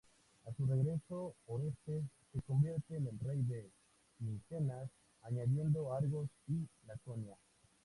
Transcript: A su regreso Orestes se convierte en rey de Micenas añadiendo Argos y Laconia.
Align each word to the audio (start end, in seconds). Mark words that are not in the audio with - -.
A 0.47 0.53
su 0.55 0.65
regreso 0.65 1.35
Orestes 1.45 2.03
se 2.33 2.41
convierte 2.47 2.95
en 2.95 3.07
rey 3.19 3.43
de 3.43 3.69
Micenas 4.17 4.89
añadiendo 5.21 5.93
Argos 5.93 6.27
y 6.47 6.65
Laconia. 6.87 7.37